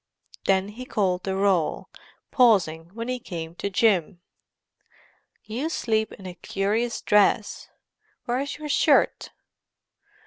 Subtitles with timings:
[0.45, 1.91] Then he called the roll,
[2.31, 4.19] pausing when he came to Jim.
[5.43, 7.69] "You sleep in a curious dress.
[8.25, 9.29] Where is your shirt?"